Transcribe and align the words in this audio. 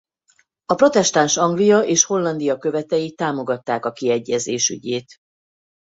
A 0.65 0.75
protestáns 0.75 1.37
Anglia 1.37 1.79
és 1.83 2.03
Hollandia 2.03 2.57
követei 2.57 3.11
támogatták 3.13 3.85
a 3.85 3.91
kiegyezés 3.91 4.69
ügyét. 4.69 5.15